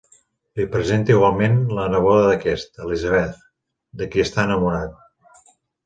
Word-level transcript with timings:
Li 0.59 0.63
presenta 0.75 1.13
igualment 1.15 1.59
la 1.81 1.85
neboda 1.97 2.25
d'aquest, 2.31 2.83
Elizabeth, 2.87 3.47
de 4.03 4.13
qui 4.13 4.29
està 4.29 4.51
enamorat. 4.51 5.51